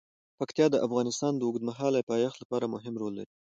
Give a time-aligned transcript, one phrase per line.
[0.39, 3.31] پکتیا د افغانستان د اوږدمهاله پایښت لپاره مهم رول لري.